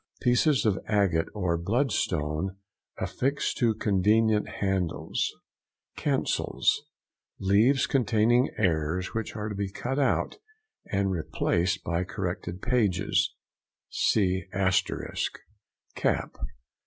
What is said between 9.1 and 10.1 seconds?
which are to be cut